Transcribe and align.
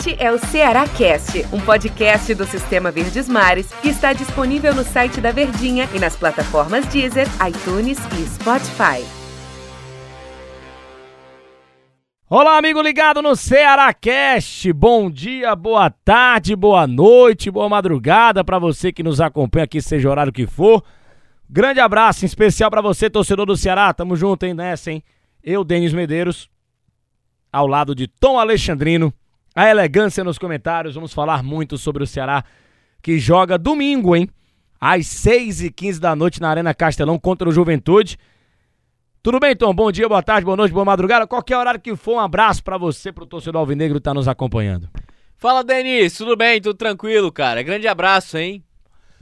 Este 0.00 0.16
é 0.18 0.32
o 0.32 0.38
Ceará 0.38 0.88
Cast, 0.88 1.44
um 1.52 1.60
podcast 1.60 2.34
do 2.34 2.46
Sistema 2.46 2.90
Verdes 2.90 3.28
Mares 3.28 3.70
que 3.82 3.90
está 3.90 4.14
disponível 4.14 4.74
no 4.74 4.82
site 4.82 5.20
da 5.20 5.30
Verdinha 5.30 5.86
e 5.94 5.98
nas 5.98 6.16
plataformas 6.16 6.86
Deezer, 6.86 7.26
iTunes 7.46 7.98
e 8.18 8.26
Spotify. 8.26 9.04
Olá, 12.30 12.56
amigo 12.56 12.80
ligado 12.80 13.20
no 13.20 13.36
Ceará 13.36 13.92
Cast. 13.92 14.72
Bom 14.72 15.10
dia, 15.10 15.54
boa 15.54 15.90
tarde, 15.90 16.56
boa 16.56 16.86
noite, 16.86 17.50
boa 17.50 17.68
madrugada 17.68 18.42
para 18.42 18.58
você 18.58 18.90
que 18.90 19.02
nos 19.02 19.20
acompanha 19.20 19.64
aqui, 19.64 19.82
seja 19.82 20.08
o 20.08 20.10
horário 20.10 20.32
que 20.32 20.46
for. 20.46 20.82
Grande 21.46 21.78
abraço 21.78 22.24
em 22.24 22.26
especial 22.26 22.70
para 22.70 22.80
você, 22.80 23.10
torcedor 23.10 23.44
do 23.44 23.54
Ceará. 23.54 23.92
Tamo 23.92 24.16
junto 24.16 24.46
hein, 24.46 24.54
nessa, 24.54 24.90
hein? 24.90 25.04
Eu, 25.44 25.62
Denis 25.62 25.92
Medeiros, 25.92 26.48
ao 27.52 27.66
lado 27.66 27.94
de 27.94 28.08
Tom 28.08 28.38
Alexandrino. 28.38 29.12
A 29.54 29.68
elegância 29.68 30.22
nos 30.24 30.38
comentários. 30.38 30.94
Vamos 30.94 31.12
falar 31.12 31.42
muito 31.42 31.76
sobre 31.76 32.02
o 32.02 32.06
Ceará 32.06 32.44
que 33.02 33.18
joga 33.18 33.58
domingo, 33.58 34.14
hein? 34.14 34.28
Às 34.80 35.06
6h15 35.06 35.98
da 35.98 36.14
noite 36.16 36.40
na 36.40 36.48
Arena 36.48 36.72
Castelão 36.74 37.18
contra 37.18 37.48
o 37.48 37.52
Juventude. 37.52 38.16
Tudo 39.22 39.38
bem, 39.38 39.54
Tom? 39.54 39.74
Bom 39.74 39.92
dia, 39.92 40.08
boa 40.08 40.22
tarde, 40.22 40.44
boa 40.46 40.56
noite, 40.56 40.72
boa 40.72 40.84
madrugada. 40.84 41.26
Qualquer 41.26 41.56
horário 41.58 41.80
que 41.80 41.94
for, 41.94 42.14
um 42.14 42.20
abraço 42.20 42.64
para 42.64 42.78
você, 42.78 43.12
pro 43.12 43.26
torcedor 43.26 43.60
alvinegro 43.60 43.98
que 43.98 44.02
tá 44.04 44.14
nos 44.14 44.26
acompanhando. 44.26 44.88
Fala, 45.36 45.62
Denis, 45.62 46.16
tudo 46.16 46.36
bem? 46.36 46.60
Tudo 46.60 46.76
tranquilo, 46.76 47.30
cara? 47.30 47.62
Grande 47.62 47.86
abraço, 47.86 48.38
hein? 48.38 48.64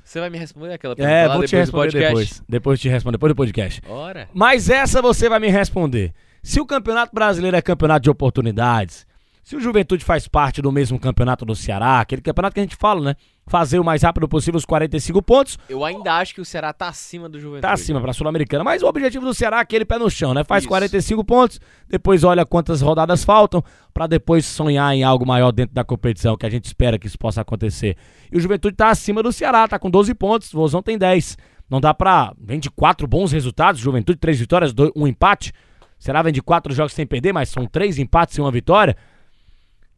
Você 0.05 0.21
vai 0.21 0.31
me 0.31 0.39
responder 0.39 0.73
aquela 0.75 0.95
pergunta 0.95 1.15
É, 1.15 1.27
lá 1.27 1.35
vou 1.35 1.43
depois 1.43 1.51
te 1.51 1.57
responder 1.57 1.87
do 1.89 1.93
podcast? 1.93 2.09
depois. 2.15 2.43
Depois 2.49 2.81
te 2.81 2.89
responder, 2.89 3.17
depois 3.19 3.33
do 3.33 3.37
podcast. 3.37 3.83
Ora. 3.89 4.29
Mas 4.33 4.71
essa 4.71 5.03
você 5.03 5.29
vai 5.29 5.41
me 5.41 5.49
responder. 5.49 6.13
Se 6.43 6.61
o 6.61 6.67
Campeonato 6.67 7.13
Brasileiro 7.13 7.57
é 7.57 7.61
campeonato 7.63 8.03
de 8.05 8.11
oportunidades, 8.11 9.05
se 9.49 9.57
o 9.57 9.61
Juventude 9.61 10.05
faz 10.05 10.29
parte 10.29 10.61
do 10.61 10.71
mesmo 10.71 10.99
campeonato 11.01 11.45
do 11.45 11.55
Ceará, 11.57 12.01
aquele 12.01 12.21
campeonato 12.21 12.53
que 12.55 12.61
a 12.61 12.63
gente 12.63 12.77
fala, 12.77 13.01
né? 13.01 13.15
Fazer 13.47 13.79
o 13.79 13.85
mais 13.85 14.03
rápido 14.03 14.29
possível 14.29 14.59
os 14.59 14.67
45 14.67 15.23
pontos, 15.23 15.57
Eu 15.71 15.83
ainda 15.83 16.13
acho 16.17 16.35
que 16.35 16.41
o 16.41 16.45
Ceará 16.45 16.71
tá 16.71 16.87
acima 16.89 17.31
do 17.31 17.41
Juventude. 17.41 17.63
tá 17.63 17.73
acima 17.73 17.99
pra 17.99 18.13
Sul-Americana. 18.13 18.63
Mas 18.63 18.83
o 18.83 18.87
objetivo 18.87 19.25
do 19.25 19.33
Ceará 19.33 19.57
é 19.57 19.61
aquele 19.63 19.87
pé 19.87 19.97
no 19.99 20.11
chão, 20.11 20.35
né? 20.35 20.45
Faz 20.45 20.65
Isso. 20.65 20.69
45 20.69 21.25
pontos, 21.25 21.59
depois 21.89 22.25
olha 22.25 22.45
quantas 22.45 22.83
rodadas 22.83 23.25
faltam, 23.25 23.65
pra 23.95 24.07
depois 24.07 24.45
sonhar 24.45 24.95
em 24.95 25.03
algo 25.03 25.27
maior 25.27 25.51
dentro 25.51 25.75
da 25.75 25.83
competição, 25.83 26.37
que 26.37 26.45
a 26.45 26.51
gente 26.51 26.67
espera 26.67 26.99
que 26.99 27.07
isso 27.07 27.19
possa 27.19 27.41
acontecer. 27.41 27.97
E 28.31 28.37
o 28.37 28.41
Juventude 28.41 28.77
tá 28.77 28.91
acima 28.91 29.23
do 29.23 29.33
Ceará, 29.33 29.67
tá 29.67 29.79
com 29.79 29.89
12 29.91 30.13
pontos, 30.15 30.53
o 30.53 30.59
Vozão 30.59 30.83
tem 30.83 30.99
10. 30.99 31.39
Não 31.71 31.81
dá 31.81 31.95
pra. 31.95 32.35
Vem 32.39 32.61
de 32.61 32.71
quatro 32.71 33.07
bons 33.07 33.33
resultados, 33.33 33.81
Juventude, 33.81 34.19
três 34.19 34.39
vitórias, 34.39 34.75
dois- 34.75 34.93
um 34.95 35.07
empate. 35.07 35.53
O 35.99 36.03
Ceará 36.05 36.21
vem 36.23 36.35
de 36.35 36.43
quatro 36.43 36.75
jogos 36.75 36.93
sem 36.93 37.07
perder, 37.07 37.33
mas 37.33 37.49
são 37.49 37.65
três 37.67 37.99
empates 37.99 38.37
e 38.37 38.41
uma 38.43 38.51
vitória. 38.53 38.95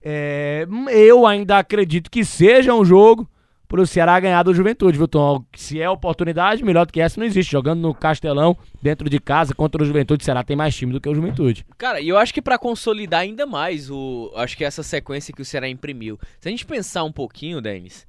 É, 0.02 0.66
eu 0.90 1.26
ainda 1.26 1.58
acredito 1.58 2.10
que 2.10 2.24
seja 2.24 2.74
um 2.74 2.84
jogo 2.84 3.28
pro 3.68 3.86
Ceará 3.86 4.18
ganhar 4.18 4.42
do 4.42 4.52
Juventude, 4.52 4.98
viu, 4.98 5.06
Tom? 5.06 5.44
Se 5.54 5.80
é 5.80 5.88
oportunidade, 5.88 6.64
melhor 6.64 6.86
do 6.86 6.92
que 6.92 7.00
essa 7.00 7.20
não 7.20 7.26
existe. 7.26 7.52
Jogando 7.52 7.80
no 7.80 7.94
Castelão, 7.94 8.56
dentro 8.82 9.08
de 9.08 9.20
casa, 9.20 9.54
contra 9.54 9.80
o 9.82 9.86
Juventude, 9.86 10.22
o 10.22 10.24
Ceará 10.24 10.42
tem 10.42 10.56
mais 10.56 10.74
time 10.74 10.92
do 10.92 11.00
que 11.00 11.08
o 11.08 11.14
Juventude. 11.14 11.64
Cara, 11.78 12.00
e 12.00 12.08
eu 12.08 12.16
acho 12.18 12.34
que 12.34 12.42
pra 12.42 12.58
consolidar 12.58 13.20
ainda 13.20 13.46
mais 13.46 13.88
o, 13.90 14.32
acho 14.34 14.56
que 14.56 14.64
essa 14.64 14.82
sequência 14.82 15.32
que 15.32 15.42
o 15.42 15.44
Ceará 15.44 15.68
imprimiu. 15.68 16.18
Se 16.40 16.48
a 16.48 16.50
gente 16.50 16.66
pensar 16.66 17.04
um 17.04 17.12
pouquinho, 17.12 17.60
Denis, 17.60 18.06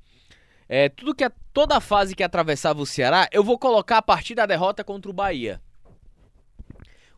é, 0.68 0.90
tudo 0.90 1.14
que 1.14 1.24
a- 1.26 1.32
toda 1.54 1.78
a 1.78 1.82
fase 1.82 2.16
que 2.16 2.24
atravessava 2.24 2.82
o 2.82 2.86
Ceará, 2.86 3.28
eu 3.32 3.44
vou 3.44 3.60
colocar 3.60 3.98
a 3.98 4.02
partir 4.02 4.34
da 4.34 4.46
derrota 4.48 4.84
contra 4.84 5.12
o 5.12 5.14
Bahia. 5.14 5.62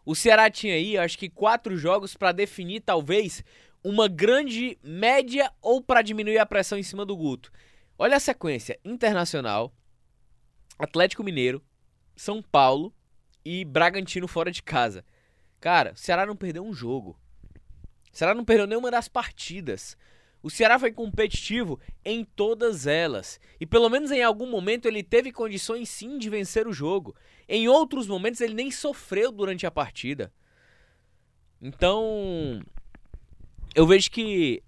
O 0.05 0.15
Ceará 0.15 0.49
tinha 0.49 0.73
aí, 0.73 0.97
acho 0.97 1.17
que 1.17 1.29
quatro 1.29 1.77
jogos 1.77 2.13
pra 2.13 2.33
definir 2.33 2.81
talvez 2.81 3.41
uma 3.83 4.07
grande 4.07 4.77
média 4.81 5.51
ou 5.61 5.81
pra 5.81 6.01
diminuir 6.01 6.37
a 6.37 6.45
pressão 6.45 6.77
em 6.77 6.83
cima 6.83 7.05
do 7.05 7.17
Guto. 7.17 7.51
Olha 7.97 8.17
a 8.17 8.19
sequência: 8.19 8.79
Internacional, 8.83 9.73
Atlético 10.79 11.23
Mineiro, 11.23 11.63
São 12.15 12.41
Paulo 12.41 12.93
e 13.43 13.65
Bragantino 13.65 14.27
fora 14.27 14.51
de 14.51 14.63
casa. 14.63 15.05
Cara, 15.59 15.93
o 15.93 15.97
Ceará 15.97 16.25
não 16.25 16.35
perdeu 16.35 16.63
um 16.63 16.73
jogo. 16.73 17.19
O 18.11 18.17
Ceará 18.17 18.33
não 18.33 18.45
perdeu 18.45 18.67
nenhuma 18.67 18.91
das 18.91 19.07
partidas. 19.07 19.97
O 20.41 20.49
Ceará 20.49 20.77
foi 20.77 20.91
competitivo 20.91 21.79
em 22.03 22.25
todas 22.25 22.85
elas. 22.85 23.39
E 23.59 23.65
pelo 23.65 23.89
menos 23.89 24.11
em 24.11 24.21
algum 24.21 24.45
momento 24.45 24.87
ele 24.87 25.01
teve 25.01 25.31
condições 25.31 25.89
sim 25.89 26.17
de 26.17 26.29
vencer 26.29 26.67
o 26.67 26.73
jogo. 26.73 27.15
Em 27.47 27.69
outros 27.69 28.07
momentos 28.07 28.41
ele 28.41 28.53
nem 28.53 28.69
sofreu 28.69 29.31
durante 29.31 29.65
a 29.65 29.71
partida. 29.71 30.33
Então, 31.61 32.61
eu 33.75 33.87
vejo 33.87 34.09
que 34.11 34.61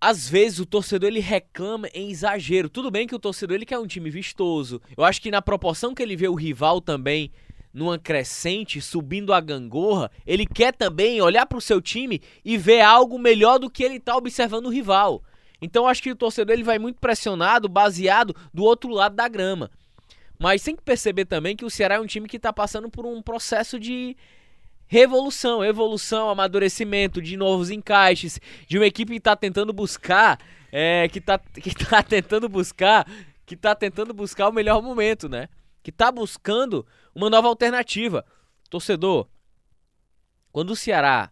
às 0.00 0.28
vezes 0.28 0.58
o 0.58 0.66
torcedor 0.66 1.08
ele 1.08 1.20
reclama 1.20 1.88
em 1.92 2.10
exagero. 2.10 2.70
Tudo 2.70 2.90
bem 2.90 3.06
que 3.06 3.14
o 3.14 3.18
torcedor 3.18 3.56
ele 3.56 3.66
quer 3.66 3.78
um 3.78 3.86
time 3.86 4.08
vistoso. 4.08 4.80
Eu 4.96 5.04
acho 5.04 5.20
que 5.20 5.30
na 5.30 5.42
proporção 5.42 5.94
que 5.94 6.02
ele 6.02 6.16
vê 6.16 6.26
o 6.26 6.34
rival 6.34 6.80
também 6.80 7.30
numa 7.72 7.98
crescente, 7.98 8.80
subindo 8.80 9.32
a 9.32 9.40
gangorra, 9.40 10.10
ele 10.26 10.46
quer 10.46 10.72
também 10.72 11.20
olhar 11.20 11.46
para 11.46 11.58
o 11.58 11.60
seu 11.60 11.80
time 11.80 12.20
e 12.44 12.56
ver 12.56 12.80
algo 12.80 13.18
melhor 13.18 13.58
do 13.58 13.70
que 13.70 13.84
ele 13.84 14.00
tá 14.00 14.16
observando 14.16 14.66
o 14.66 14.70
rival. 14.70 15.22
Então 15.60 15.86
acho 15.86 16.02
que 16.02 16.10
o 16.10 16.16
torcedor 16.16 16.54
ele 16.54 16.64
vai 16.64 16.78
muito 16.78 16.98
pressionado, 16.98 17.68
baseado 17.68 18.34
do 18.52 18.64
outro 18.64 18.90
lado 18.90 19.14
da 19.14 19.28
grama. 19.28 19.70
Mas 20.38 20.62
tem 20.62 20.74
que 20.74 20.82
perceber 20.82 21.26
também 21.26 21.54
que 21.54 21.66
o 21.66 21.70
Ceará 21.70 21.96
é 21.96 22.00
um 22.00 22.06
time 22.06 22.26
que 22.26 22.38
está 22.38 22.50
passando 22.50 22.88
por 22.88 23.04
um 23.04 23.20
processo 23.20 23.78
de 23.78 24.16
revolução, 24.90 25.64
evolução, 25.64 26.28
amadurecimento, 26.28 27.22
de 27.22 27.36
novos 27.36 27.70
encaixes, 27.70 28.40
de 28.66 28.76
uma 28.76 28.86
equipe 28.88 29.12
que 29.12 29.18
está 29.18 29.36
tentando 29.36 29.72
buscar, 29.72 30.36
é, 30.72 31.08
que 31.08 31.20
está 31.20 31.38
que 31.38 31.72
tá 31.72 32.02
tentando 32.02 32.48
buscar, 32.48 33.06
que 33.46 33.56
tá 33.56 33.72
tentando 33.72 34.12
buscar 34.12 34.48
o 34.48 34.52
melhor 34.52 34.82
momento, 34.82 35.28
né? 35.28 35.48
Que 35.80 35.92
tá 35.92 36.10
buscando 36.10 36.84
uma 37.14 37.30
nova 37.30 37.46
alternativa. 37.46 38.26
Torcedor, 38.68 39.28
quando 40.50 40.70
o 40.70 40.76
Ceará 40.76 41.30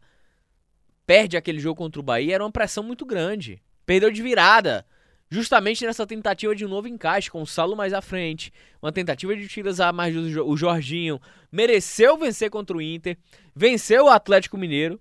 perde 1.04 1.36
aquele 1.36 1.58
jogo 1.58 1.78
contra 1.78 1.98
o 2.00 2.04
Bahia, 2.04 2.36
era 2.36 2.44
uma 2.44 2.52
pressão 2.52 2.84
muito 2.84 3.04
grande. 3.04 3.60
Perdeu 3.84 4.12
de 4.12 4.22
virada. 4.22 4.86
Justamente 5.30 5.84
nessa 5.84 6.06
tentativa 6.06 6.54
de 6.54 6.64
um 6.64 6.68
novo 6.68 6.88
encaixe, 6.88 7.30
com 7.30 7.42
o 7.42 7.46
Saulo 7.46 7.76
mais 7.76 7.92
à 7.92 8.00
frente. 8.00 8.50
Uma 8.80 8.90
tentativa 8.90 9.36
de 9.36 9.44
utilizar 9.44 9.92
mais 9.92 10.16
o 10.16 10.56
Jorginho. 10.56 11.20
Mereceu 11.52 12.16
vencer 12.16 12.50
contra 12.50 12.76
o 12.76 12.80
Inter. 12.80 13.18
Venceu 13.54 14.06
o 14.06 14.08
Atlético 14.08 14.56
Mineiro. 14.56 14.98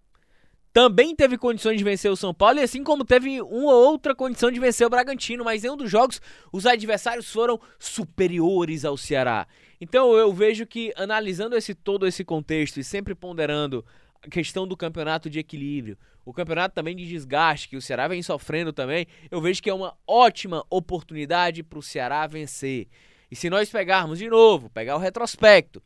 Também 0.74 1.16
teve 1.16 1.38
condições 1.38 1.78
de 1.78 1.84
vencer 1.84 2.12
o 2.12 2.16
São 2.18 2.34
Paulo. 2.34 2.60
E 2.60 2.64
assim 2.64 2.84
como 2.84 3.06
teve 3.06 3.42
uma 3.42 3.74
outra 3.74 4.14
condição 4.14 4.52
de 4.52 4.60
vencer 4.60 4.86
o 4.86 4.90
Bragantino. 4.90 5.46
Mas 5.46 5.64
em 5.64 5.70
um 5.70 5.78
dos 5.78 5.90
jogos, 5.90 6.22
os 6.52 6.66
adversários 6.66 7.32
foram 7.32 7.58
superiores 7.80 8.84
ao 8.84 8.98
Ceará. 8.98 9.48
Então 9.80 10.14
eu 10.14 10.34
vejo 10.34 10.66
que 10.66 10.92
analisando 10.98 11.56
esse 11.56 11.74
todo 11.74 12.06
esse 12.06 12.26
contexto 12.26 12.80
e 12.80 12.84
sempre 12.84 13.16
ponderando 13.16 13.86
a 14.22 14.30
questão 14.30 14.68
do 14.68 14.78
campeonato 14.78 15.30
de 15.30 15.40
equilíbrio, 15.40 15.98
o 16.26 16.34
campeonato 16.34 16.76
também 16.76 16.96
de 16.96 17.08
desgaste 17.08 17.70
que 17.70 17.78
o 17.78 17.82
Ceará 17.82 18.08
vem 18.08 18.22
sofrendo 18.22 18.74
também, 18.74 19.08
eu 19.32 19.40
vejo 19.42 19.62
que 19.62 19.70
é 19.70 19.74
uma 19.74 19.98
ótima 20.06 20.66
oportunidade 20.70 21.64
para 21.64 21.80
o 21.80 21.84
Ceará 21.84 22.28
vencer. 22.28 22.88
E 23.32 23.36
se 23.36 23.50
nós 23.50 23.70
pegarmos 23.70 24.20
de 24.20 24.30
novo, 24.30 24.70
pegar 24.70 24.96
o 24.96 25.00
retrospecto, 25.00 25.82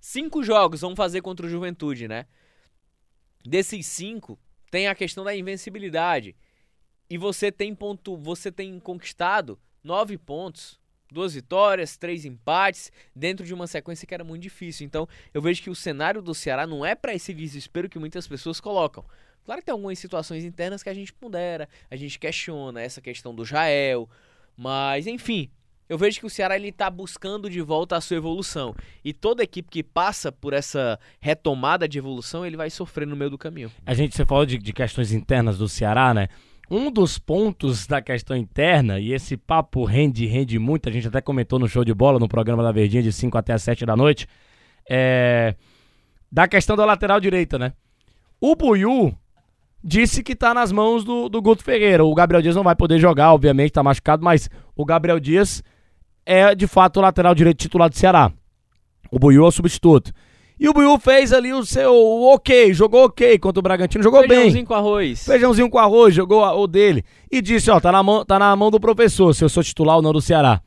cinco 0.00 0.42
jogos 0.42 0.80
vamos 0.80 0.96
fazer 0.96 1.20
contra 1.20 1.46
o 1.46 1.48
Juventude, 1.50 2.08
né? 2.08 2.26
Desses 3.44 3.86
cinco, 3.86 4.38
tem 4.70 4.88
a 4.88 4.94
questão 4.94 5.22
da 5.22 5.36
invencibilidade. 5.36 6.34
E 7.08 7.18
você 7.18 7.52
tem 7.52 7.74
ponto, 7.74 8.16
você 8.16 8.50
tem 8.50 8.80
conquistado 8.80 9.58
nove 9.82 10.16
pontos, 10.16 10.80
duas 11.10 11.34
vitórias, 11.34 11.96
três 11.96 12.24
empates, 12.24 12.90
dentro 13.14 13.44
de 13.44 13.54
uma 13.54 13.66
sequência 13.66 14.06
que 14.06 14.14
era 14.14 14.24
muito 14.24 14.42
difícil. 14.42 14.86
Então, 14.86 15.08
eu 15.32 15.40
vejo 15.40 15.62
que 15.62 15.70
o 15.70 15.74
cenário 15.74 16.20
do 16.20 16.34
Ceará 16.34 16.66
não 16.66 16.84
é 16.84 16.94
para 16.94 17.14
esse 17.14 17.32
desespero 17.32 17.88
que 17.88 17.98
muitas 17.98 18.26
pessoas 18.26 18.60
colocam. 18.60 19.04
Claro 19.44 19.60
que 19.60 19.66
tem 19.66 19.72
algumas 19.72 19.98
situações 19.98 20.44
internas 20.44 20.82
que 20.82 20.88
a 20.88 20.94
gente 20.94 21.12
pondera, 21.12 21.68
a 21.90 21.96
gente 21.96 22.18
questiona 22.18 22.80
essa 22.80 23.00
questão 23.00 23.34
do 23.34 23.44
Jael, 23.44 24.08
mas 24.56 25.06
enfim, 25.06 25.50
eu 25.86 25.98
vejo 25.98 26.18
que 26.18 26.26
o 26.26 26.30
Ceará 26.30 26.56
ele 26.56 26.72
tá 26.72 26.88
buscando 26.88 27.50
de 27.50 27.60
volta 27.60 27.94
a 27.96 28.00
sua 28.00 28.16
evolução. 28.16 28.74
E 29.04 29.12
toda 29.12 29.42
equipe 29.42 29.68
que 29.68 29.82
passa 29.82 30.32
por 30.32 30.54
essa 30.54 30.98
retomada 31.20 31.86
de 31.86 31.98
evolução, 31.98 32.44
ele 32.44 32.56
vai 32.56 32.70
sofrer 32.70 33.06
no 33.06 33.14
meio 33.14 33.30
do 33.30 33.36
caminho. 33.36 33.70
A 33.84 33.92
gente, 33.92 34.16
você 34.16 34.24
falou 34.24 34.46
de, 34.46 34.56
de 34.56 34.72
questões 34.72 35.12
internas 35.12 35.58
do 35.58 35.68
Ceará, 35.68 36.14
né? 36.14 36.28
Um 36.70 36.90
dos 36.90 37.18
pontos 37.18 37.86
da 37.86 38.00
questão 38.00 38.36
interna, 38.36 38.98
e 38.98 39.12
esse 39.12 39.36
papo 39.36 39.84
rende, 39.84 40.26
rende 40.26 40.58
muito, 40.58 40.88
a 40.88 40.92
gente 40.92 41.08
até 41.08 41.20
comentou 41.20 41.58
no 41.58 41.68
show 41.68 41.84
de 41.84 41.92
bola, 41.92 42.18
no 42.18 42.28
programa 42.28 42.62
da 42.62 42.72
Verdinha, 42.72 43.02
de 43.02 43.12
5 43.12 43.36
até 43.36 43.52
as 43.52 43.62
7 43.62 43.84
da 43.84 43.96
noite, 43.96 44.26
é. 44.88 45.54
Da 46.32 46.48
questão 46.48 46.74
da 46.74 46.84
lateral 46.84 47.20
direita, 47.20 47.58
né? 47.58 47.72
O 48.40 48.56
Buiu 48.56 49.16
disse 49.82 50.22
que 50.22 50.34
tá 50.34 50.52
nas 50.52 50.72
mãos 50.72 51.04
do, 51.04 51.28
do 51.28 51.40
Guto 51.40 51.62
Ferreira. 51.62 52.04
O 52.04 52.14
Gabriel 52.14 52.42
Dias 52.42 52.56
não 52.56 52.64
vai 52.64 52.74
poder 52.74 52.98
jogar, 52.98 53.32
obviamente, 53.32 53.72
tá 53.72 53.82
machucado, 53.82 54.24
mas 54.24 54.48
o 54.74 54.84
Gabriel 54.84 55.20
Dias 55.20 55.62
é 56.26 56.54
de 56.54 56.66
fato 56.66 56.96
o 56.96 57.02
lateral 57.02 57.34
direito 57.34 57.58
titular 57.58 57.88
do 57.88 57.96
Ceará. 57.96 58.32
O 59.10 59.18
Buiu 59.18 59.44
é 59.44 59.48
o 59.48 59.52
substituto. 59.52 60.12
E 60.58 60.68
o 60.68 60.72
Buiu 60.72 60.98
fez 61.00 61.32
ali 61.32 61.52
o 61.52 61.64
seu 61.64 61.92
ok, 62.32 62.72
jogou 62.72 63.06
ok 63.06 63.38
contra 63.40 63.58
o 63.58 63.62
Bragantino, 63.62 64.04
jogou 64.04 64.20
Feijãozinho 64.20 64.52
bem. 64.54 64.64
com 64.64 64.74
arroz. 64.74 65.24
Feijãozinho 65.24 65.68
com 65.68 65.78
arroz, 65.78 66.14
jogou 66.14 66.44
a- 66.44 66.54
o 66.54 66.66
dele. 66.68 67.04
E 67.30 67.42
disse, 67.42 67.70
ó, 67.70 67.80
tá 67.80 67.90
na, 67.90 68.02
mão, 68.02 68.24
tá 68.24 68.38
na 68.38 68.54
mão 68.54 68.70
do 68.70 68.78
professor, 68.78 69.34
se 69.34 69.42
eu 69.44 69.48
sou 69.48 69.62
titular 69.64 69.96
ou 69.96 70.02
não 70.02 70.12
do 70.12 70.20
Ceará. 70.20 70.60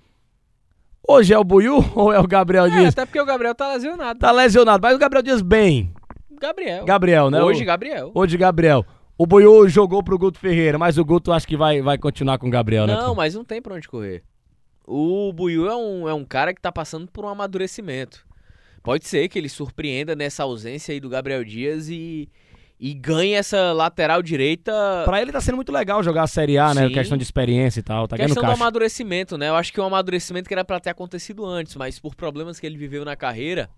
Hoje 1.08 1.34
é 1.34 1.40
o 1.40 1.44
Buiu 1.44 1.78
ou 1.96 2.12
é 2.12 2.20
o 2.20 2.28
Gabriel 2.28 2.66
É, 2.66 2.70
Dias? 2.70 2.90
até 2.94 3.06
porque 3.06 3.20
o 3.22 3.26
Gabriel 3.26 3.56
tá 3.56 3.70
lesionado. 3.74 4.20
Tá 4.20 4.32
lesionado, 4.32 4.82
mas 4.82 4.96
o 4.96 5.00
Gabriel 5.00 5.24
Dias 5.24 5.42
bem. 5.42 5.92
Gabriel. 6.40 6.84
Gabriel, 6.86 7.32
né? 7.32 7.42
Hoje, 7.42 7.64
O- 7.64 7.66
Gabriel. 7.66 8.12
Hoje, 8.14 8.38
Gabriel. 8.38 8.86
O 9.18 9.26
Buiu 9.26 9.68
jogou 9.70 10.04
pro 10.04 10.18
Guto 10.18 10.38
Ferreira, 10.38 10.78
mas 10.78 10.98
o 10.98 11.06
Guto 11.06 11.32
acho 11.32 11.48
que 11.48 11.58
vai, 11.58 11.82
vai 11.82 11.98
continuar 11.98 12.38
com 12.38 12.48
o 12.48 12.52
Gabriel, 12.52 12.86
né? 12.86 12.94
Não, 12.94 13.16
mas 13.16 13.34
não 13.34 13.44
tem 13.44 13.62
pra 13.62 13.74
onde 13.74 13.88
correr. 13.88 14.22
O 14.86 15.32
Buiu 15.34 15.68
é 15.68 15.76
um, 15.76 16.08
é 16.08 16.14
um 16.14 16.24
cara 16.24 16.54
que 16.54 16.62
tá 16.62 16.72
passando 16.72 17.08
por 17.08 17.26
um 17.26 17.30
amadurecimento. 17.30 18.27
Pode 18.84 19.08
ser 19.08 19.28
que 19.28 19.38
ele 19.38 19.50
surpreenda 19.50 20.16
nessa 20.16 20.44
ausência 20.44 20.94
aí 20.94 21.00
do 21.00 21.10
Gabriel 21.10 21.44
Dias 21.44 21.90
e, 21.90 22.30
e 22.80 22.94
ganhe 22.94 23.34
essa 23.34 23.74
lateral 23.74 24.22
direita. 24.22 24.72
Pra 25.06 25.22
ele 25.22 25.32
tá 25.32 25.42
sendo 25.42 25.56
muito 25.56 25.72
legal 25.72 26.02
jogar 26.04 26.24
a 26.24 26.28
Série 26.28 26.58
A, 26.58 26.74
né? 26.74 26.88
Sim. 26.88 26.94
Questão 26.94 27.18
de 27.18 27.24
experiência 27.24 27.80
e 27.80 27.84
tal. 27.84 28.08
Tá 28.08 28.16
questão 28.16 28.44
do 28.44 28.52
amadurecimento, 28.52 29.38
né? 29.38 29.50
Eu 29.50 29.56
acho 29.56 29.74
que 29.74 29.80
é 29.80 29.84
um 29.84 29.88
amadurecimento 29.88 30.48
que 30.48 30.54
era 30.54 30.64
pra 30.64 30.80
ter 30.80 30.90
acontecido 30.90 31.46
antes, 31.46 31.76
mas 31.76 32.00
por 32.00 32.16
problemas 32.16 32.60
que 32.60 32.66
ele 32.66 32.78
viveu 32.78 33.04
na 33.04 33.16
carreira, 33.16 33.70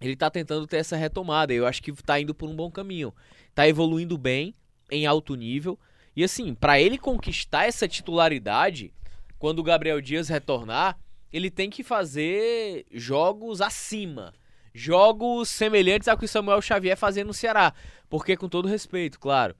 ele 0.00 0.16
tá 0.16 0.30
tentando 0.30 0.66
ter 0.66 0.78
essa 0.78 0.96
retomada. 0.96 1.52
Eu 1.52 1.66
acho 1.66 1.82
que 1.82 1.92
tá 1.92 2.20
indo 2.20 2.34
por 2.34 2.48
um 2.48 2.54
bom 2.54 2.70
caminho. 2.70 3.14
Tá 3.54 3.68
evoluindo 3.68 4.18
bem, 4.18 4.54
em 4.90 5.06
alto 5.06 5.34
nível. 5.34 5.78
E 6.14 6.22
assim, 6.22 6.54
pra 6.54 6.80
ele 6.80 6.98
conquistar 6.98 7.64
essa 7.64 7.88
titularidade, 7.88 8.92
quando 9.38 9.60
o 9.60 9.62
Gabriel 9.62 10.00
Dias 10.00 10.28
retornar, 10.28 10.98
ele 11.32 11.50
tem 11.50 11.70
que 11.70 11.82
fazer 11.82 12.84
jogos 12.90 13.60
acima. 13.60 14.34
Jogos 14.74 15.48
semelhantes 15.48 16.08
ao 16.08 16.16
que 16.18 16.24
o 16.24 16.28
Samuel 16.28 16.62
Xavier 16.62 16.96
fazia 16.96 17.24
no 17.24 17.34
Ceará. 17.34 17.72
Porque, 18.08 18.36
com 18.36 18.48
todo 18.48 18.68
respeito, 18.68 19.18
claro. 19.18 19.54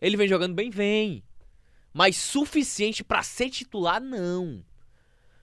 Ele 0.00 0.16
vem 0.16 0.28
jogando 0.28 0.54
bem, 0.54 0.70
vem. 0.70 1.22
Mas 1.92 2.16
suficiente 2.16 3.02
pra 3.02 3.22
ser 3.22 3.50
titular, 3.50 4.00
não. 4.00 4.64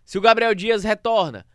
Se 0.03 0.17
o 0.17 0.21
Gabriel 0.21 0.55
Dias 0.55 0.83
retorna 0.83 1.45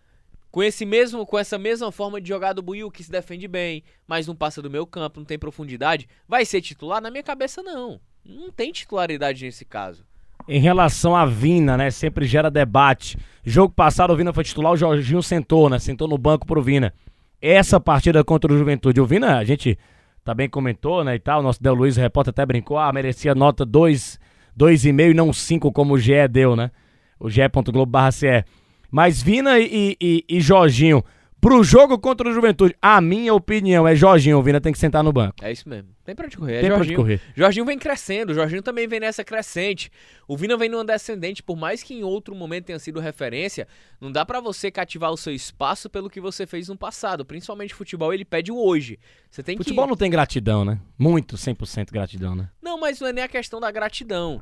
com 0.51 0.63
esse 0.63 0.85
mesmo, 0.85 1.25
com 1.25 1.39
essa 1.39 1.57
mesma 1.57 1.93
forma 1.93 2.21
de 2.21 2.29
jogar 2.29 2.53
do 2.53 2.63
Buiu, 2.63 2.91
que 2.91 3.05
se 3.05 3.11
defende 3.11 3.47
bem, 3.47 3.85
mas 4.07 4.27
não 4.27 4.35
passa 4.35 4.61
do 4.61 4.71
meu 4.71 4.87
campo, 4.87 5.21
não 5.21 5.25
tem 5.25 5.39
profundidade, 5.39 6.09
vai 6.27 6.45
ser 6.45 6.61
titular? 6.61 7.01
Na 7.01 7.11
minha 7.11 7.23
cabeça, 7.23 7.63
não. 7.63 8.01
Não 8.25 8.51
tem 8.51 8.73
titularidade 8.73 9.45
nesse 9.45 9.65
caso. 9.65 10.05
Em 10.51 10.59
relação 10.59 11.15
à 11.15 11.25
Vina, 11.25 11.77
né? 11.77 11.93
Sempre 11.93 12.27
gera 12.27 12.51
debate. 12.51 13.17
Jogo 13.45 13.73
passado 13.73 14.13
o 14.13 14.17
Vina 14.17 14.33
foi 14.33 14.43
titular, 14.43 14.73
o 14.73 14.77
Jorginho 14.77 15.23
sentou, 15.23 15.71
né? 15.71 15.79
Sentou 15.79 16.09
no 16.09 16.19
banco 16.19 16.45
pro 16.45 16.61
Vina. 16.61 16.93
Essa 17.41 17.79
partida 17.79 18.25
contra 18.25 18.53
o 18.53 18.59
Juventude, 18.59 19.01
o 19.01 19.07
Vina, 19.07 19.39
a 19.39 19.45
gente 19.45 19.79
também 20.25 20.49
comentou, 20.49 21.05
né, 21.05 21.15
e 21.15 21.19
tal, 21.21 21.39
o 21.39 21.43
nosso 21.45 21.63
Del 21.63 21.75
Luiz, 21.75 21.97
repórter 21.97 22.31
até 22.31 22.45
brincou, 22.45 22.77
ah, 22.77 22.93
merecia 22.93 23.33
nota 23.33 23.65
2, 23.65 24.19
2,5 24.59 25.11
e 25.11 25.15
não 25.15 25.33
5 25.33 25.71
como 25.71 25.95
o 25.95 25.99
GE 25.99 26.27
deu, 26.29 26.57
né? 26.57 26.73
O 27.21 27.31
ge.globo 27.31 27.87
barra 27.87 28.11
CE. 28.11 28.45
Mas 28.91 29.23
Vina 29.23 29.57
e, 29.61 29.97
e, 30.01 30.25
e 30.29 30.41
Jorginho, 30.41 31.05
pro 31.41 31.65
jogo 31.65 31.99
contra 31.99 32.29
o 32.29 32.33
Juventude, 32.33 32.77
a 32.81 33.01
minha 33.01 33.33
opinião 33.33 33.87
é 33.87 33.95
Jorginho, 33.95 34.39
o 34.39 34.43
Vina 34.43 34.61
tem 34.61 34.73
que 34.73 34.79
sentar 34.79 35.03
no 35.03 35.13
banco. 35.13 35.37
É 35.43 35.51
isso 35.51 35.69
mesmo. 35.69 35.89
Tem 36.05 36.15
pra 36.15 36.27
onde 36.27 36.37
correr. 36.37 36.57
É 36.57 36.61
tem 36.61 36.69
pra 36.69 36.79
onde 36.79 36.89
Jorginho. 36.89 36.99
correr. 36.99 37.21
Jorginho 37.35 37.65
vem 37.65 37.79
crescendo, 37.79 38.31
o 38.31 38.35
Jorginho 38.35 38.63
também 38.63 38.87
vem 38.87 39.01
nessa 39.01 39.25
crescente. 39.25 39.91
O 40.29 40.37
Vina 40.37 40.57
vem 40.57 40.69
numa 40.69 40.85
descendente, 40.85 41.43
por 41.43 41.57
mais 41.57 41.83
que 41.83 41.95
em 41.95 42.03
outro 42.03 42.35
momento 42.35 42.67
tenha 42.67 42.79
sido 42.79 43.01
referência, 43.01 43.67
não 44.01 44.13
dá 44.13 44.25
pra 44.27 44.41
você 44.41 44.71
cativar 44.71 45.11
o 45.11 45.17
seu 45.17 45.33
espaço 45.33 45.89
pelo 45.89 46.11
que 46.11 46.21
você 46.21 46.47
fez 46.47 46.69
no 46.69 46.77
passado. 46.77 47.25
Principalmente 47.25 47.75
futebol, 47.75 48.13
ele 48.13 48.25
pede 48.25 48.53
o 48.53 48.57
hoje. 48.57 48.99
Você 49.31 49.43
tem 49.43 49.57
Futebol 49.57 49.85
que 49.85 49.91
não 49.91 49.97
tem 49.97 50.11
gratidão, 50.11 50.65
né? 50.65 50.81
Muito, 50.99 51.37
100% 51.37 51.91
gratidão, 51.93 52.35
né? 52.35 52.51
Não, 52.61 52.79
mas 52.79 53.01
não 53.01 53.09
é 53.09 53.13
nem 53.13 53.25
a 53.25 53.29
questão 53.29 53.61
da 53.61 53.71
gratidão. 53.71 54.41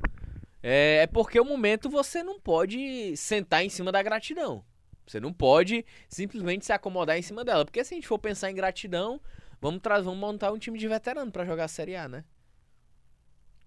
É, 0.62 1.00
é 1.02 1.06
porque 1.06 1.38
o 1.38 1.44
momento 1.44 1.88
você 1.88 2.22
não 2.22 2.40
pode 2.40 3.16
sentar 3.16 3.64
em 3.64 3.68
cima 3.68 3.92
da 3.92 4.02
gratidão. 4.02 4.64
Você 5.08 5.18
não 5.18 5.32
pode 5.32 5.84
simplesmente 6.08 6.64
se 6.66 6.72
acomodar 6.72 7.16
em 7.18 7.22
cima 7.22 7.44
dela. 7.44 7.64
Porque 7.64 7.82
se 7.82 7.94
a 7.94 7.96
gente 7.96 8.06
for 8.06 8.18
pensar 8.18 8.50
em 8.50 8.54
gratidão, 8.54 9.20
vamos, 9.60 9.80
tra- 9.80 10.00
vamos 10.00 10.20
montar 10.20 10.52
um 10.52 10.58
time 10.58 10.78
de 10.78 10.86
veterano 10.86 11.30
pra 11.32 11.44
jogar 11.44 11.64
a 11.64 11.68
Série 11.68 11.96
A, 11.96 12.06
né? 12.08 12.24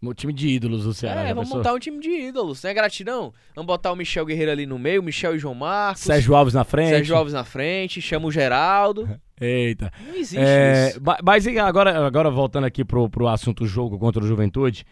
O 0.03 0.15
time 0.15 0.33
de 0.33 0.47
ídolos 0.47 0.83
do 0.83 0.95
Ceará. 0.95 1.21
é, 1.21 1.27
já 1.27 1.33
vamos 1.35 1.49
pensou? 1.49 1.57
montar 1.59 1.73
um 1.75 1.79
time 1.79 1.99
de 1.99 2.09
ídolos, 2.09 2.63
né? 2.63 2.73
Gratidão. 2.73 3.31
Vamos 3.53 3.67
botar 3.67 3.91
o 3.91 3.95
Michel 3.95 4.25
Guerreiro 4.25 4.51
ali 4.51 4.65
no 4.65 4.79
meio, 4.79 5.03
Michel 5.03 5.35
e 5.35 5.39
João 5.39 5.53
Marcos. 5.53 6.01
Sérgio 6.01 6.33
Alves 6.35 6.55
na 6.55 6.63
frente. 6.63 6.89
Sérgio 6.89 7.15
Alves 7.15 7.33
na 7.33 7.43
frente, 7.43 8.01
chama 8.01 8.25
o 8.25 8.31
Geraldo. 8.31 9.07
Eita. 9.39 9.91
Não 10.07 10.15
existe 10.15 10.39
É, 10.39 10.89
isso. 10.89 11.01
mas 11.23 11.45
agora, 11.47 12.05
agora 12.05 12.31
voltando 12.31 12.65
aqui 12.65 12.83
pro, 12.83 13.07
pro 13.11 13.27
assunto 13.27 13.65
jogo 13.67 13.99
contra 13.99 14.23
o 14.23 14.27
Juventude. 14.27 14.85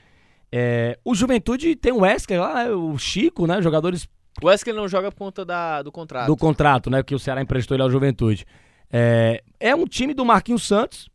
é, 0.52 1.00
o 1.04 1.16
Juventude 1.16 1.76
tem 1.76 1.92
o 1.92 2.02
Wesker 2.02 2.40
lá, 2.40 2.66
né, 2.66 2.70
o 2.72 2.96
Chico, 3.00 3.48
né? 3.48 3.62
Jogadores 3.64 4.08
O 4.42 4.48
Wesley 4.48 4.76
não 4.76 4.88
joga 4.88 5.12
por 5.12 5.18
conta 5.18 5.44
da, 5.46 5.82
do 5.82 5.92
contrato. 5.92 6.28
do 6.28 6.38
contrato, 6.38 6.90
né? 6.90 7.04
Que 7.04 7.16
o 7.16 7.20
Ceará 7.20 7.42
emprestou 7.42 7.76
ele 7.76 7.84
ao 7.84 7.92
Juventude. 7.92 8.46
É, 8.92 9.44
é 9.60 9.76
um 9.76 9.86
time 9.86 10.14
do 10.14 10.26
Marquinhos 10.26 10.64
Santos. 10.64 11.10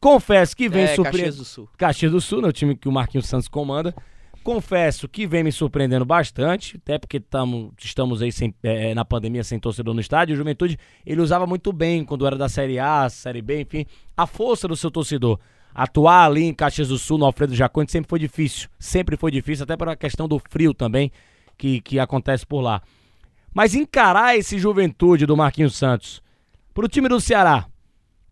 Confesso 0.00 0.56
que 0.56 0.68
vem 0.68 0.84
é, 0.84 0.94
surpreendendo. 0.94 1.22
Caxias 1.22 1.36
do 1.36 1.44
Sul. 1.44 1.68
Caxias 1.78 2.12
do 2.12 2.20
Sul, 2.20 2.42
né, 2.42 2.48
o 2.48 2.52
time 2.52 2.76
que 2.76 2.88
o 2.88 2.92
Marquinhos 2.92 3.26
Santos 3.26 3.48
comanda. 3.48 3.94
Confesso 4.42 5.08
que 5.08 5.26
vem 5.26 5.42
me 5.42 5.50
surpreendendo 5.50 6.04
bastante, 6.04 6.76
até 6.76 6.98
porque 6.98 7.18
tamo, 7.18 7.72
estamos 7.82 8.20
aí 8.20 8.30
sem- 8.30 8.54
é, 8.62 8.94
na 8.94 9.02
pandemia 9.02 9.42
sem 9.42 9.58
torcedor 9.58 9.94
no 9.94 10.00
estádio. 10.02 10.34
O 10.34 10.36
Juventude, 10.36 10.78
ele 11.06 11.22
usava 11.22 11.46
muito 11.46 11.72
bem 11.72 12.04
quando 12.04 12.26
era 12.26 12.36
da 12.36 12.46
Série 12.50 12.78
A, 12.78 13.08
Série 13.08 13.40
B, 13.40 13.62
enfim, 13.62 13.86
a 14.14 14.26
força 14.26 14.68
do 14.68 14.76
seu 14.76 14.90
torcedor. 14.90 15.38
Atuar 15.74 16.26
ali 16.26 16.44
em 16.44 16.52
Caxias 16.52 16.88
do 16.88 16.98
Sul, 16.98 17.16
no 17.16 17.24
Alfredo 17.24 17.54
Jacone, 17.54 17.88
sempre 17.88 18.10
foi 18.10 18.18
difícil. 18.18 18.68
Sempre 18.78 19.16
foi 19.16 19.30
difícil, 19.30 19.64
até 19.64 19.78
pela 19.78 19.96
questão 19.96 20.28
do 20.28 20.38
frio 20.38 20.74
também 20.74 21.10
que, 21.56 21.80
que 21.80 21.98
acontece 21.98 22.46
por 22.46 22.60
lá. 22.60 22.82
Mas 23.52 23.74
encarar 23.74 24.36
esse 24.36 24.58
Juventude 24.58 25.26
do 25.26 25.36
Marquinhos 25.36 25.76
Santos 25.76 26.22
pro 26.72 26.88
time 26.88 27.08
do 27.08 27.20
Ceará, 27.20 27.66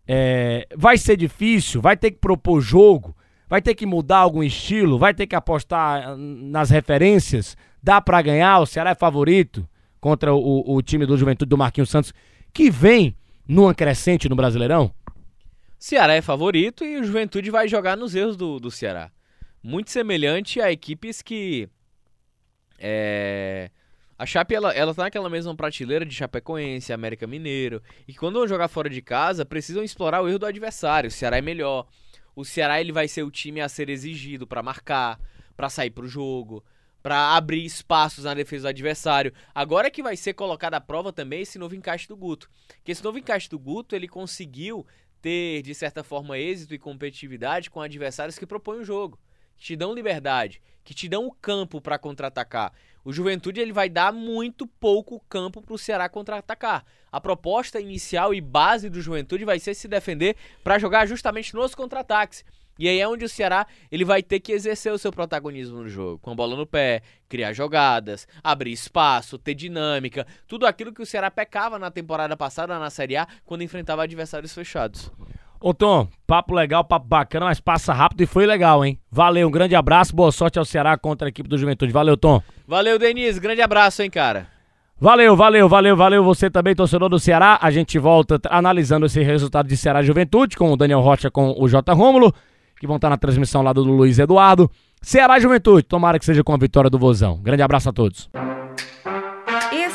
é, 0.07 0.67
vai 0.75 0.97
ser 0.97 1.15
difícil, 1.15 1.81
vai 1.81 1.95
ter 1.95 2.11
que 2.11 2.17
propor 2.17 2.59
jogo, 2.59 3.15
vai 3.47 3.61
ter 3.61 3.73
que 3.73 3.85
mudar 3.85 4.17
algum 4.17 4.43
estilo, 4.43 4.97
vai 4.97 5.13
ter 5.13 5.27
que 5.27 5.35
apostar 5.35 6.17
nas 6.17 6.69
referências, 6.69 7.55
dá 7.81 8.01
pra 8.01 8.21
ganhar, 8.21 8.59
o 8.59 8.65
Ceará 8.65 8.91
é 8.91 8.95
favorito 8.95 9.67
contra 10.01 10.33
o, 10.33 10.75
o 10.75 10.81
time 10.81 11.05
do 11.05 11.17
Juventude 11.17 11.49
do 11.49 11.57
Marquinhos 11.57 11.89
Santos, 11.89 12.13
que 12.53 12.69
vem 12.69 13.15
numa 13.47 13.73
crescente 13.73 14.27
no 14.27 14.35
Brasileirão. 14.35 14.93
Ceará 15.79 16.13
é 16.13 16.21
favorito 16.21 16.85
e 16.85 16.97
o 16.97 17.03
Juventude 17.03 17.51
vai 17.51 17.67
jogar 17.67 17.97
nos 17.97 18.15
erros 18.15 18.37
do, 18.37 18.59
do 18.59 18.71
Ceará. 18.71 19.11
Muito 19.61 19.91
semelhante 19.91 20.61
a 20.61 20.71
equipes 20.71 21.21
que. 21.21 21.69
É, 22.79 23.69
a 24.17 24.25
Chape 24.25 24.55
ela, 24.55 24.71
ela 24.73 24.93
tá 24.93 25.03
naquela 25.03 25.29
mesma 25.29 25.55
prateleira 25.55 26.05
de 26.05 26.13
Chapecoense, 26.13 26.93
América 26.93 27.27
Mineiro. 27.27 27.81
E 28.07 28.13
quando 28.13 28.39
vão 28.39 28.47
jogar 28.47 28.67
fora 28.67 28.89
de 28.89 29.01
casa, 29.01 29.45
precisam 29.45 29.83
explorar 29.83 30.21
o 30.21 30.29
erro 30.29 30.39
do 30.39 30.45
adversário. 30.45 31.07
O 31.07 31.11
Ceará 31.11 31.37
é 31.37 31.41
melhor. 31.41 31.87
O 32.35 32.45
Ceará 32.45 32.79
ele 32.79 32.91
vai 32.91 33.07
ser 33.07 33.23
o 33.23 33.31
time 33.31 33.61
a 33.61 33.69
ser 33.69 33.89
exigido 33.89 34.47
pra 34.47 34.63
marcar, 34.63 35.19
pra 35.55 35.69
sair 35.69 35.89
pro 35.89 36.07
jogo, 36.07 36.63
pra 37.01 37.35
abrir 37.35 37.65
espaços 37.65 38.23
na 38.23 38.33
defesa 38.33 38.63
do 38.63 38.69
adversário. 38.69 39.33
Agora 39.53 39.91
que 39.91 40.01
vai 40.01 40.15
ser 40.15 40.33
colocado 40.33 40.75
à 40.75 40.81
prova 40.81 41.11
também 41.11 41.41
esse 41.41 41.59
novo 41.59 41.75
encaixe 41.75 42.07
do 42.07 42.15
Guto. 42.15 42.49
Que 42.83 42.91
esse 42.91 43.03
novo 43.03 43.19
encaixe 43.19 43.49
do 43.49 43.59
Guto, 43.59 43.95
ele 43.95 44.07
conseguiu 44.07 44.87
ter, 45.21 45.61
de 45.61 45.75
certa 45.75 46.03
forma, 46.03 46.37
êxito 46.37 46.73
e 46.73 46.79
competitividade 46.79 47.69
com 47.69 47.81
adversários 47.81 48.37
que 48.37 48.45
propõem 48.45 48.79
o 48.79 48.85
jogo, 48.85 49.19
te 49.63 49.75
dão 49.77 49.93
liberdade, 49.93 50.61
que 50.83 50.93
te 50.93 51.07
dão 51.07 51.25
o 51.25 51.31
campo 51.31 51.79
para 51.79 51.97
contra-atacar. 51.97 52.73
O 53.05 53.13
Juventude 53.13 53.61
ele 53.61 53.71
vai 53.71 53.89
dar 53.89 54.11
muito 54.11 54.67
pouco 54.67 55.23
campo 55.29 55.61
para 55.61 55.73
o 55.73 55.77
Ceará 55.77 56.09
contra-atacar. 56.09 56.85
A 57.11 57.21
proposta 57.21 57.79
inicial 57.79 58.33
e 58.33 58.41
base 58.41 58.89
do 58.89 59.01
Juventude 59.01 59.45
vai 59.45 59.59
ser 59.59 59.73
se 59.73 59.87
defender 59.87 60.35
para 60.63 60.77
jogar 60.77 61.05
justamente 61.05 61.55
nos 61.55 61.73
contra-ataques. 61.73 62.43
E 62.77 62.89
aí 62.89 62.99
é 62.99 63.07
onde 63.07 63.23
o 63.23 63.29
Ceará 63.29 63.67
ele 63.91 64.03
vai 64.03 64.21
ter 64.23 64.39
que 64.39 64.51
exercer 64.51 64.91
o 64.91 64.97
seu 64.97 65.11
protagonismo 65.11 65.83
no 65.83 65.89
jogo, 65.89 66.19
com 66.19 66.31
a 66.31 66.35
bola 66.35 66.57
no 66.57 66.65
pé, 66.65 67.01
criar 67.29 67.53
jogadas, 67.53 68.27
abrir 68.43 68.71
espaço, 68.71 69.37
ter 69.37 69.53
dinâmica, 69.53 70.25
tudo 70.47 70.65
aquilo 70.65 70.91
que 70.91 71.01
o 71.01 71.05
Ceará 71.05 71.29
pecava 71.29 71.77
na 71.77 71.91
temporada 71.91 72.35
passada 72.35 72.79
na 72.79 72.89
Série 72.89 73.15
A 73.15 73.27
quando 73.45 73.63
enfrentava 73.63 74.03
adversários 74.03 74.53
fechados. 74.53 75.11
Ô 75.65 75.73
Tom, 75.73 76.09
papo 76.27 76.53
legal, 76.53 76.83
papo 76.83 77.07
bacana, 77.07 77.45
mas 77.45 77.61
passa 77.61 77.93
rápido 77.93 78.19
e 78.19 78.25
foi 78.25 78.45
legal, 78.45 78.83
hein? 78.83 78.99
Valeu, 79.09 79.47
um 79.47 79.51
grande 79.51 79.73
abraço, 79.73 80.13
boa 80.13 80.29
sorte 80.29 80.59
ao 80.59 80.65
Ceará 80.65 80.97
contra 80.97 81.25
a 81.25 81.29
equipe 81.29 81.47
do 81.47 81.57
Juventude. 81.57 81.89
Valeu, 81.93 82.17
Tom. 82.17 82.41
Valeu, 82.67 82.99
Denise, 82.99 83.39
grande 83.39 83.61
abraço, 83.61 84.01
hein, 84.01 84.09
cara. 84.09 84.45
Valeu, 84.99 85.37
valeu, 85.37 85.69
valeu, 85.69 85.95
valeu. 85.95 86.21
Você 86.21 86.49
também, 86.49 86.75
torcedor 86.75 87.07
do 87.07 87.17
Ceará. 87.17 87.57
A 87.61 87.71
gente 87.71 87.97
volta 87.97 88.41
analisando 88.49 89.05
esse 89.05 89.23
resultado 89.23 89.69
de 89.69 89.77
Ceará 89.77 90.03
Juventude 90.03 90.57
com 90.57 90.69
o 90.69 90.75
Daniel 90.75 90.99
Rocha 90.99 91.31
com 91.31 91.55
o 91.57 91.65
J. 91.69 91.93
Rômulo, 91.93 92.33
que 92.77 92.85
vão 92.85 92.97
estar 92.97 93.09
na 93.09 93.15
transmissão 93.15 93.61
lá 93.61 93.71
do 93.71 93.83
Luiz 93.83 94.19
Eduardo. 94.19 94.69
Ceará 95.01 95.39
Juventude, 95.39 95.83
tomara 95.83 96.19
que 96.19 96.25
seja 96.25 96.43
com 96.43 96.53
a 96.53 96.57
vitória 96.57 96.89
do 96.89 96.99
Vozão. 96.99 97.39
Grande 97.41 97.61
abraço 97.61 97.87
a 97.87 97.93
todos. 97.93 98.29